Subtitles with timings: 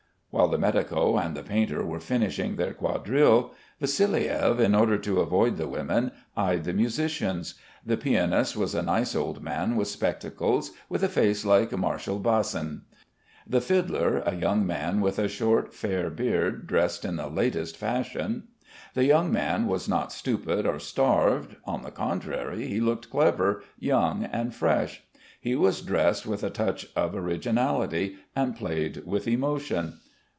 [0.33, 5.57] While the medico and the painter were finishing their quadrille, Vassiliev, in order to avoid
[5.57, 7.55] the women, eyed the musicians.
[7.85, 12.83] The pianist was a nice old man with spectacles, with a face like Marshal Basin;
[13.45, 18.43] the fiddler a young man with a short, fair beard dressed in the latest fashion.
[18.93, 24.23] The young man was not stupid or starved, on the contrary he looked clever, young
[24.23, 25.03] and fresh.
[25.41, 29.97] He was dressed with a touch of originality, and played with emotion.